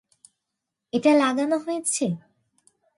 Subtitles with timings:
[0.93, 2.05] এটা লাগানো হয়েছে?